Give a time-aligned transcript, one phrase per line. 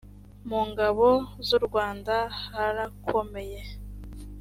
[0.49, 1.07] mu ngabo
[1.47, 2.15] z u rwanda
[2.53, 3.59] harakomeye